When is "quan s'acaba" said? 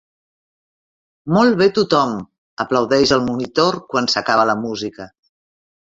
3.93-4.51